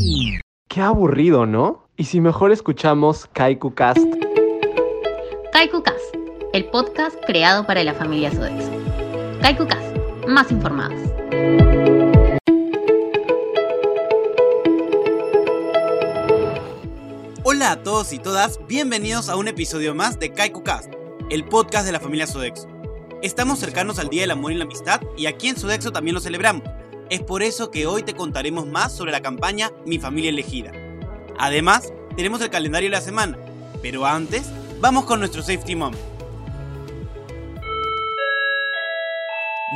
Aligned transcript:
Mm. 0.00 0.38
Qué 0.68 0.80
aburrido, 0.80 1.46
¿no? 1.46 1.88
Y 1.96 2.04
si 2.04 2.20
mejor 2.20 2.52
escuchamos 2.52 3.26
Kaiku 3.32 3.74
Cast. 3.74 4.06
Kaiku 5.52 5.82
Cast, 5.82 6.14
el 6.52 6.66
podcast 6.66 7.16
creado 7.26 7.66
para 7.66 7.82
la 7.82 7.94
familia 7.94 8.30
Sodexo. 8.30 8.70
Kaiku 9.40 9.66
Cast, 9.66 9.96
más 10.28 10.50
informados. 10.52 11.00
Hola 17.42 17.72
a 17.72 17.82
todos 17.82 18.12
y 18.12 18.18
todas, 18.20 18.60
bienvenidos 18.68 19.28
a 19.28 19.36
un 19.36 19.48
episodio 19.48 19.94
más 19.94 20.20
de 20.20 20.32
Kaiku 20.32 20.62
Cast, 20.62 20.92
el 21.30 21.44
podcast 21.44 21.84
de 21.84 21.92
la 21.92 22.00
familia 22.00 22.26
Sodexo. 22.28 22.71
Estamos 23.22 23.60
cercanos 23.60 24.00
al 24.00 24.08
Día 24.08 24.22
del 24.22 24.32
Amor 24.32 24.50
y 24.50 24.56
la 24.56 24.64
Amistad 24.64 25.00
y 25.16 25.26
aquí 25.26 25.46
en 25.46 25.56
Sodexo 25.56 25.92
también 25.92 26.12
lo 26.12 26.20
celebramos. 26.20 26.64
Es 27.08 27.22
por 27.22 27.44
eso 27.44 27.70
que 27.70 27.86
hoy 27.86 28.02
te 28.02 28.14
contaremos 28.14 28.66
más 28.66 28.96
sobre 28.96 29.12
la 29.12 29.22
campaña 29.22 29.70
Mi 29.86 30.00
Familia 30.00 30.30
Elegida. 30.30 30.72
Además, 31.38 31.92
tenemos 32.16 32.40
el 32.40 32.50
calendario 32.50 32.88
de 32.88 32.96
la 32.96 33.00
semana, 33.00 33.38
pero 33.80 34.06
antes, 34.06 34.50
vamos 34.80 35.04
con 35.04 35.20
nuestro 35.20 35.40
Safety 35.40 35.76
Mom. 35.76 35.94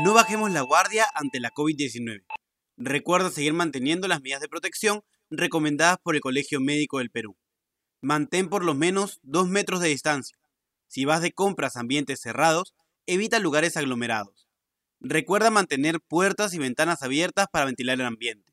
No 0.03 0.13
bajemos 0.13 0.51
la 0.51 0.63
guardia 0.63 1.07
ante 1.15 1.39
la 1.39 1.53
COVID-19. 1.53 2.25
Recuerda 2.79 3.31
seguir 3.31 3.53
manteniendo 3.53 4.09
las 4.09 4.23
medidas 4.23 4.41
de 4.41 4.49
protección 4.49 5.03
recomendadas 5.31 5.99
por 6.03 6.17
el 6.17 6.21
Colegio 6.21 6.61
Médico 6.61 6.99
del 6.99 7.11
Perú. 7.13 7.37
Mantén 8.03 8.49
por 8.49 8.65
lo 8.65 8.75
menos 8.75 9.21
2 9.23 9.49
metros 9.49 9.79
de 9.79 9.89
distancia. 9.89 10.37
Si 10.89 11.05
vas 11.05 11.23
de 11.23 11.31
compras 11.31 11.77
a 11.77 11.81
ambientes 11.81 12.21
cerrados, 12.21 12.75
evita 13.07 13.39
lugares 13.39 13.77
aglomerados. 13.77 14.49
Recuerda 15.01 15.51
mantener 15.51 16.01
puertas 16.01 16.55
y 16.55 16.59
ventanas 16.59 17.03
abiertas 17.03 17.47
para 17.51 17.67
ventilar 17.67 18.01
el 18.01 18.07
ambiente. 18.07 18.53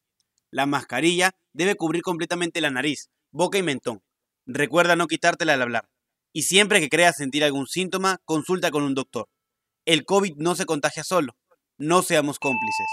La 0.52 0.66
mascarilla 0.66 1.32
debe 1.54 1.76
cubrir 1.76 2.02
completamente 2.04 2.62
la 2.62 2.70
nariz, 2.70 3.10
boca 3.32 3.58
y 3.58 3.64
mentón. 3.64 4.02
Recuerda 4.46 4.96
no 4.96 5.08
quitártela 5.08 5.54
al 5.54 5.62
hablar. 5.62 5.90
Y 6.34 6.44
siempre 6.44 6.80
que 6.80 6.90
creas 6.90 7.16
sentir 7.16 7.44
algún 7.44 7.68
síntoma, 7.68 8.18
consulta 8.26 8.72
con 8.72 8.84
un 8.84 8.94
doctor. 8.94 9.28
El 9.86 10.06
COVID 10.06 10.36
no 10.38 10.56
se 10.56 10.66
contagia 10.66 11.04
solo. 11.04 11.36
No 11.78 12.02
seamos 12.02 12.40
cómplices. 12.40 12.88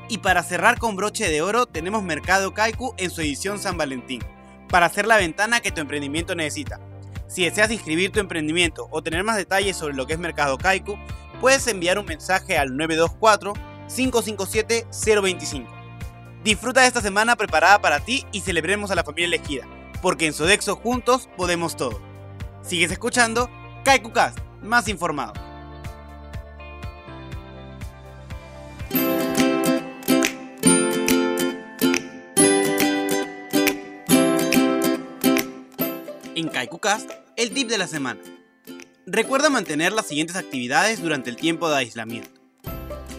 Y 0.09 0.19
para 0.19 0.43
cerrar 0.43 0.79
con 0.79 0.95
broche 0.95 1.29
de 1.29 1.43
oro, 1.43 1.67
tenemos 1.67 2.03
Mercado 2.03 2.55
Kaiku 2.55 2.95
en 2.97 3.11
su 3.11 3.23
edición 3.23 3.59
San 3.59 3.77
Valentín, 3.77 4.23
para 4.69 4.87
hacer 4.87 5.07
la 5.07 5.17
ventana 5.17 5.61
que 5.61 5.73
tu 5.73 5.81
emprendimiento 5.81 6.37
necesita. 6.37 6.79
Si 7.27 7.45
deseas 7.45 7.73
inscribir 7.73 8.13
tu 8.13 8.21
emprendimiento 8.21 8.87
o 8.93 9.03
tener 9.03 9.25
más 9.25 9.37
detalles 9.37 9.77
sobre 9.77 9.95
lo 9.95 10.07
que 10.07 10.13
es 10.13 10.19
Mercado 10.19 10.59
Kaiku, 10.59 10.97
puedes 11.41 11.67
enviar 11.67 11.99
un 11.99 12.07
mensaje 12.07 12.57
al 12.57 12.71
924-557-025. 12.71 15.67
Disfruta 16.45 16.83
de 16.83 16.87
esta 16.87 17.01
semana 17.01 17.35
preparada 17.35 17.81
para 17.81 17.99
ti 17.99 18.25
y 18.31 18.43
celebremos 18.43 18.93
a 18.93 18.95
la 18.95 19.03
familia 19.03 19.27
elegida, 19.27 19.65
porque 20.03 20.27
en 20.27 20.33
Sodexo 20.33 20.77
juntos 20.77 21.29
podemos 21.37 21.75
todo. 21.75 22.01
Sigues 22.63 22.93
escuchando 22.93 23.51
Kaiku 23.85 24.13
Cast, 24.13 24.39
más 24.63 24.87
informado. 24.87 25.46
KaikuCast, 36.57 37.11
el 37.37 37.51
tip 37.51 37.69
de 37.69 37.77
la 37.77 37.87
semana. 37.87 38.19
Recuerda 39.05 39.51
mantener 39.51 39.93
las 39.93 40.07
siguientes 40.07 40.37
actividades 40.37 41.03
durante 41.03 41.29
el 41.29 41.37
tiempo 41.37 41.69
de 41.69 41.77
aislamiento. 41.77 42.41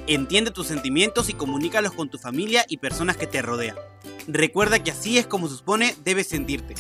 Entiende 0.08 0.50
tus 0.50 0.66
sentimientos 0.66 1.30
y 1.30 1.34
comunícalos 1.34 1.92
con 1.92 2.10
tu 2.10 2.18
familia 2.18 2.66
y 2.68 2.78
personas 2.78 3.16
que 3.16 3.28
te 3.28 3.44
rodean. 3.44 3.76
Recuerda 4.28 4.84
que 4.84 4.90
así 4.90 5.20
es 5.20 5.28
como 5.28 5.48
se 5.50 5.58
supone 5.58 5.96
debes 6.04 6.30
sentirte. 6.30 6.74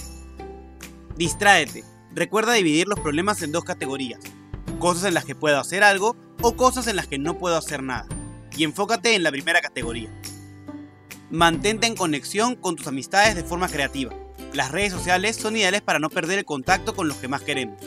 Distráete. 1.15 1.83
Recuerda 2.11 2.53
dividir 2.53 2.87
los 2.87 2.99
problemas 2.99 3.43
en 3.43 3.51
dos 3.51 3.63
categorías. 3.63 4.21
Cosas 4.79 5.03
en 5.03 5.13
las 5.13 5.25
que 5.25 5.35
puedo 5.35 5.59
hacer 5.59 5.83
algo 5.83 6.17
o 6.41 6.55
cosas 6.55 6.87
en 6.87 6.95
las 6.95 7.05
que 7.05 7.19
no 7.19 7.37
puedo 7.37 7.55
hacer 7.55 7.83
nada. 7.83 8.07
Y 8.57 8.63
enfócate 8.63 9.13
en 9.13 9.21
la 9.21 9.29
primera 9.29 9.61
categoría. 9.61 10.09
Mantente 11.29 11.85
en 11.85 11.95
conexión 11.95 12.55
con 12.55 12.75
tus 12.75 12.87
amistades 12.87 13.35
de 13.35 13.43
forma 13.43 13.67
creativa. 13.67 14.11
Las 14.53 14.71
redes 14.71 14.91
sociales 14.91 15.35
son 15.35 15.55
ideales 15.55 15.81
para 15.81 15.99
no 15.99 16.09
perder 16.09 16.39
el 16.39 16.45
contacto 16.45 16.95
con 16.95 17.07
los 17.07 17.17
que 17.17 17.27
más 17.27 17.41
queremos. 17.41 17.77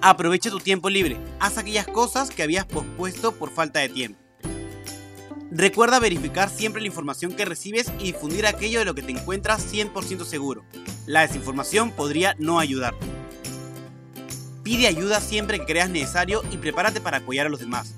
Aprovecha 0.00 0.50
tu 0.50 0.60
tiempo 0.60 0.90
libre, 0.90 1.16
haz 1.40 1.58
aquellas 1.58 1.86
cosas 1.86 2.30
que 2.30 2.42
habías 2.42 2.66
pospuesto 2.66 3.32
por 3.32 3.50
falta 3.50 3.80
de 3.80 3.88
tiempo. 3.88 4.18
Recuerda 5.50 5.98
verificar 5.98 6.50
siempre 6.50 6.82
la 6.82 6.88
información 6.88 7.32
que 7.32 7.46
recibes 7.46 7.90
y 7.98 8.04
difundir 8.04 8.46
aquello 8.46 8.80
de 8.80 8.84
lo 8.84 8.94
que 8.94 9.02
te 9.02 9.12
encuentras 9.12 9.72
100% 9.72 10.24
seguro. 10.24 10.62
La 11.06 11.22
desinformación 11.22 11.90
podría 11.90 12.36
no 12.38 12.58
ayudarte. 12.60 13.06
Pide 14.62 14.86
ayuda 14.86 15.20
siempre 15.20 15.58
que 15.58 15.64
creas 15.64 15.88
necesario 15.88 16.42
y 16.50 16.58
prepárate 16.58 17.00
para 17.00 17.18
apoyar 17.18 17.46
a 17.46 17.50
los 17.50 17.60
demás. 17.60 17.94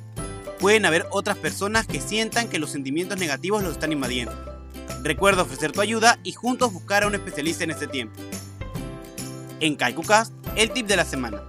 Pueden 0.61 0.87
haber 0.87 1.07
otras 1.11 1.37
personas 1.37 1.87
que 1.87 2.01
sientan 2.01 2.49
que 2.49 2.61
los 2.61 2.71
sentimientos 2.71 3.19
negativos 3.19 3.63
los 3.63 3.73
están 3.73 3.93
invadiendo. 3.93 4.50
Recuerda 5.03 5.43
ofrecer 5.43 5.73
tu 5.73 5.81
ayuda 5.81 6.19
y 6.23 6.33
juntos 6.33 6.73
buscar 6.73 7.03
a 7.03 7.07
un 7.07 7.15
especialista 7.15 7.65
en 7.65 7.71
este 7.71 7.87
tiempo. 7.87 8.21
En 9.61 9.77
KaikuCast, 9.77 10.33
el 10.57 10.71
tip 10.73 10.87
de 10.87 10.97
la 10.97 11.05
semana. 11.05 11.43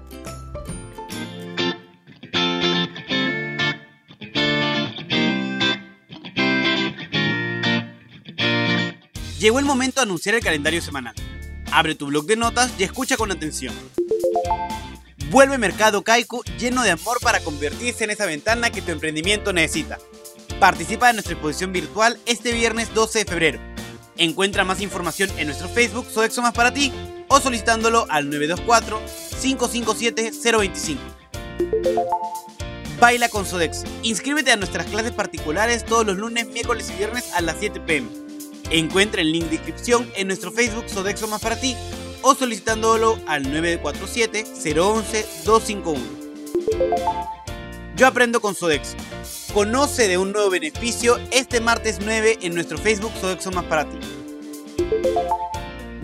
Llegó 9.40 9.58
el 9.58 9.66
momento 9.66 10.02
de 10.02 10.04
anunciar 10.04 10.36
el 10.36 10.44
calendario 10.44 10.82
semanal. 10.82 11.16
Abre 11.72 11.96
tu 11.96 12.06
blog 12.06 12.26
de 12.26 12.36
notas 12.36 12.72
y 12.78 12.84
escucha 12.84 13.18
con 13.18 13.32
atención. 13.32 13.74
Vuelve 15.32 15.58
Mercado 15.58 16.04
Kaiku 16.04 16.44
lleno 16.60 16.84
de 16.84 16.92
amor 16.92 17.18
para 17.22 17.40
convertirse 17.40 18.04
en 18.04 18.12
esa 18.12 18.26
ventana 18.26 18.70
que 18.70 18.82
tu 18.82 18.92
emprendimiento 18.92 19.52
necesita. 19.52 19.98
Participa 20.62 21.10
en 21.10 21.16
nuestra 21.16 21.34
exposición 21.34 21.74
virtual 21.74 22.20
este 22.28 22.54
viernes 22.54 22.94
12 22.94 23.18
de 23.18 23.26
febrero. 23.26 23.60
Encuentra 24.16 24.64
más 24.64 24.80
información 24.80 25.32
en 25.40 25.48
nuestro 25.48 25.68
Facebook 25.68 26.06
Sodexo 26.08 26.44
Más 26.44 26.54
para 26.54 26.72
ti 26.72 26.94
o 27.30 27.40
solicitándolo 27.40 28.06
al 28.10 28.30
924-557-025. 28.30 30.98
Baila 33.00 33.28
con 33.30 33.48
Sodexo. 33.48 33.86
Inscríbete 34.04 34.52
a 34.52 34.56
nuestras 34.56 34.86
clases 34.86 35.14
particulares 35.14 35.84
todos 35.84 36.06
los 36.06 36.18
lunes, 36.18 36.46
miércoles 36.46 36.92
y 36.94 36.98
viernes 37.00 37.34
a 37.34 37.42
las 37.42 37.56
7 37.60 37.80
pm. 37.80 38.08
Encuentra 38.70 39.22
el 39.22 39.32
link 39.32 39.46
de 39.46 39.56
inscripción 39.56 40.08
en 40.16 40.28
nuestro 40.28 40.52
Facebook 40.52 40.88
Sodexo 40.88 41.28
Más 41.28 41.42
para 41.42 41.60
ti 41.60 41.76
o 42.22 42.36
solicitándolo 42.36 43.18
al 43.26 43.46
947-011-251. 43.46 45.98
Yo 47.96 48.06
aprendo 48.06 48.40
con 48.42 48.54
Sodexo. 48.54 48.96
Conoce 49.54 50.08
de 50.08 50.18
un 50.18 50.32
nuevo 50.32 50.50
beneficio 50.50 51.20
este 51.30 51.60
martes 51.60 52.00
9 52.02 52.40
en 52.42 52.54
nuestro 52.54 52.78
Facebook 52.78 53.12
Sodexo 53.20 53.52
Más 53.52 53.66
para 53.66 53.84
ti. 53.84 53.98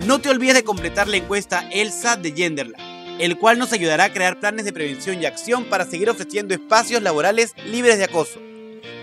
No 0.04 0.20
te 0.20 0.28
olvides 0.28 0.56
de 0.56 0.64
completar 0.64 1.08
la 1.08 1.16
encuesta 1.16 1.66
El 1.72 1.90
SAT 1.90 2.20
de 2.20 2.32
Genderland, 2.32 2.76
el 3.18 3.38
cual 3.38 3.58
nos 3.58 3.72
ayudará 3.72 4.04
a 4.04 4.12
crear 4.12 4.38
planes 4.38 4.66
de 4.66 4.74
prevención 4.74 5.22
y 5.22 5.24
acción 5.24 5.64
para 5.64 5.86
seguir 5.86 6.10
ofreciendo 6.10 6.52
espacios 6.52 7.02
laborales 7.02 7.54
libres 7.64 7.96
de 7.96 8.04
acoso. 8.04 8.38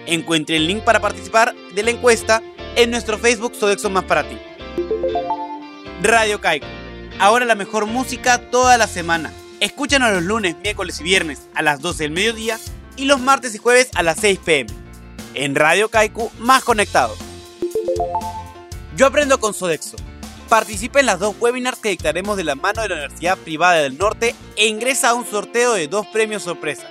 Encuentre 0.06 0.57
el 0.57 0.68
link 0.68 0.83
para 0.83 1.01
participar 1.01 1.56
de 1.74 1.81
la 1.81 1.89
encuesta 1.89 2.44
en 2.75 2.92
nuestro 2.92 3.18
Facebook 3.18 3.56
Sodexo 3.56 3.89
Más 3.89 4.03
para 4.03 4.30
ti. 4.30 4.38
Radio 6.03 6.39
Caico. 6.39 6.68
Ahora 7.18 7.45
la 7.45 7.56
mejor 7.56 7.88
música 7.88 8.38
toda 8.51 8.77
la 8.77 8.86
semana. 8.86 9.33
Escúchanos 9.59 10.13
los 10.13 10.21
lunes, 10.21 10.56
miércoles 10.62 11.00
y 11.00 11.03
viernes 11.03 11.47
a 11.56 11.63
las 11.63 11.81
12 11.81 12.03
del 12.03 12.12
mediodía 12.12 12.59
y 12.95 13.06
los 13.06 13.19
martes 13.19 13.56
y 13.56 13.57
jueves 13.57 13.89
a 13.95 14.03
las 14.03 14.19
6 14.19 14.39
pm. 14.44 14.74
En 15.33 15.56
Radio 15.56 15.89
Kaiku, 15.89 16.31
más 16.39 16.63
conectados. 16.63 17.18
Yo 18.95 19.07
aprendo 19.07 19.39
con 19.39 19.53
Sodexo. 19.53 19.97
Participa 20.50 21.00
en 21.00 21.07
las 21.07 21.19
dos 21.19 21.36
webinars 21.39 21.80
que 21.80 21.89
dictaremos 21.89 22.38
de 22.38 22.44
la 22.44 22.56
mano 22.56 22.81
de 22.81 22.89
la 22.89 22.95
Universidad 22.95 23.38
Privada 23.38 23.81
del 23.81 23.97
Norte 23.97 24.36
e 24.56 24.68
ingresa 24.68 25.09
a 25.09 25.13
un 25.15 25.25
sorteo 25.25 25.74
de 25.74 25.88
dos 25.88 26.06
premios 26.07 26.44
sorpresa. 26.44 26.88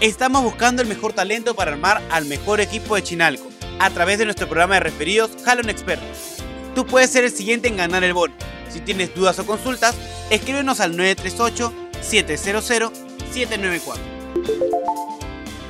Estamos 0.01 0.43
buscando 0.43 0.83
el 0.83 0.89
mejor 0.89 1.13
talento 1.13 1.55
para 1.55 1.73
armar 1.73 2.03
al 2.11 2.25
mejor 2.25 2.61
equipo 2.61 2.97
de 2.97 3.03
Chinalco 3.03 3.49
a 3.79 3.91
través 3.91 4.19
de 4.19 4.25
nuestro 4.25 4.49
programa 4.49 4.75
de 4.75 4.81
referidos 4.81 5.31
Jalon 5.45 5.71
Expert. 5.71 6.03
Tú 6.75 6.87
puedes 6.87 7.11
ser 7.11 7.25
el 7.25 7.31
siguiente 7.31 7.69
en 7.69 7.77
ganar 7.77 8.03
el 8.03 8.15
bono. 8.15 8.35
Si 8.69 8.81
tienes 8.81 9.15
dudas 9.15 9.39
o 9.39 9.47
consultas, 9.47 9.95
escríbenos 10.31 10.81
al 10.81 10.97
938-700-794. 13.31 13.99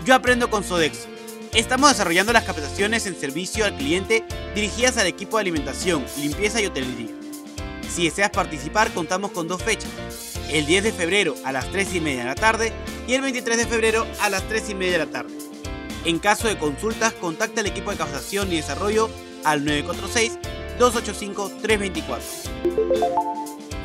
Yo 0.05 0.15
aprendo 0.15 0.51
con 0.51 0.65
Sodexo. 0.65 1.09
Estamos 1.53 1.91
desarrollando 1.91 2.33
las 2.33 2.45
capacitaciones 2.45 3.07
en 3.07 3.19
servicio 3.19 3.65
al 3.65 3.77
cliente 3.77 4.25
dirigidas 4.55 4.97
al 4.99 5.07
equipo 5.07 5.37
de 5.37 5.43
alimentación, 5.43 6.05
limpieza 6.19 6.61
y 6.61 6.67
hotelería. 6.67 7.11
Si 7.89 8.05
deseas 8.05 8.31
participar, 8.31 8.93
contamos 8.93 9.33
con 9.33 9.49
dos 9.49 9.63
fechas. 9.63 9.91
El 10.51 10.67
10 10.67 10.85
de 10.85 10.93
febrero 10.93 11.35
a 11.45 11.53
las 11.53 11.71
3 11.71 11.95
y 11.97 12.01
media 12.01 12.21
de 12.21 12.27
la 12.27 12.35
tarde 12.35 12.73
y 13.07 13.15
el 13.15 13.23
23 13.23 13.57
de 13.57 13.67
febrero 13.67 14.07
a 14.21 14.31
las 14.31 14.43
3 14.49 14.71
y 14.71 14.75
media 14.75 14.93
de 14.93 14.99
la 14.99 15.11
tarde. 15.11 15.33
En 16.05 16.19
caso 16.19 16.49
de 16.49 16.57
consultas, 16.57 17.13
contacta 17.15 17.61
al 17.61 17.67
equipo 17.67 17.91
de 17.91 17.97
capacitación 17.99 18.53
y 18.53 18.57
desarrollo 18.57 19.11
al 19.45 19.65
946-285-324. 20.79 22.21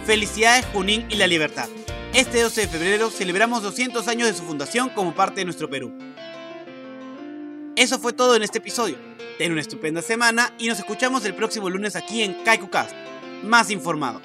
Felicidades 0.06 0.66
Junín 0.72 1.08
y 1.10 1.16
la 1.16 1.28
Libertad. 1.28 1.68
Este 2.16 2.42
12 2.42 2.62
de 2.62 2.68
febrero 2.70 3.10
celebramos 3.10 3.62
200 3.62 4.08
años 4.08 4.30
de 4.30 4.34
su 4.34 4.44
fundación 4.44 4.88
como 4.88 5.14
parte 5.14 5.42
de 5.42 5.44
nuestro 5.44 5.70
Perú. 5.70 5.92
Eso 7.76 8.00
fue 8.00 8.14
todo 8.14 8.38
en 8.38 8.44
este 8.44 8.60
episodio. 8.60 8.96
Ten 9.38 9.52
una 9.52 9.60
estupenda 9.60 10.02
semana 10.02 10.54
y 10.58 10.70
nos 10.70 10.80
escuchamos 10.80 11.26
el 11.26 11.36
próximo 11.36 11.70
lunes 11.70 11.98
aquí 11.98 12.24
en 12.24 12.34
KaikuCast. 12.46 12.96
Más 13.44 13.70
informado. 13.70 14.22